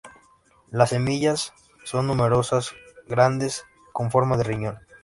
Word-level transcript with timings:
Las 0.71 0.89
semillas 0.89 1.53
son 1.83 2.07
numerosas, 2.07 2.73
grandes, 3.07 3.65
con 3.93 4.09
forma 4.09 4.35
de 4.35 4.43
riñón. 4.43 4.79